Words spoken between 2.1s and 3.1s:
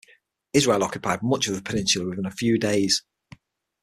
a few days.